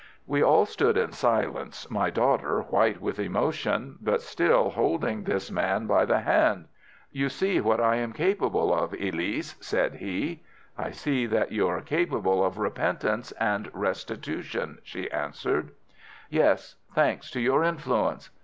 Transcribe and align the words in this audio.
"We 0.25 0.41
all 0.41 0.65
stood 0.65 0.97
in 0.97 1.11
silence, 1.11 1.87
my 1.91 2.09
daughter 2.09 2.61
white 2.63 2.99
with 2.99 3.19
emotion, 3.19 3.99
but 4.01 4.23
still 4.23 4.71
holding 4.71 5.25
this 5.25 5.51
man 5.51 5.85
by 5.85 6.05
the 6.05 6.21
hand. 6.21 6.69
"'You 7.11 7.29
see 7.29 7.61
what 7.61 7.79
I 7.79 7.97
am 7.97 8.11
capable 8.11 8.73
of, 8.73 8.93
Elise,' 8.93 9.55
said 9.59 9.97
he. 9.97 10.41
"'I 10.75 10.89
see 10.89 11.25
that 11.27 11.51
you 11.51 11.67
are 11.67 11.81
capable 11.81 12.43
of 12.43 12.57
repentance 12.57 13.31
and 13.33 13.69
restitution,' 13.75 14.79
she 14.81 15.11
answered. 15.11 15.69
"'Yes, 16.31 16.77
thanks 16.95 17.29
to 17.29 17.39
your 17.39 17.63
influence! 17.63 18.31